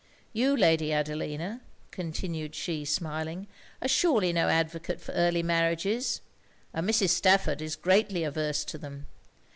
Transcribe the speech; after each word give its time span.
You, 0.33 0.57
Lady 0.57 0.91
Adelina,' 0.91 1.61
continued 1.91 2.55
she, 2.55 2.85
smiling, 2.85 3.45
'are 3.83 3.87
surely 3.87 4.33
no 4.33 4.49
advocate 4.49 4.99
for 4.99 5.11
early 5.11 5.43
marriages; 5.43 6.21
and 6.73 6.89
Mrs. 6.89 7.09
Stafford 7.09 7.61
is 7.61 7.75
greatly 7.75 8.23
averse 8.23 8.65
to 8.65 8.79
them. 8.79 9.05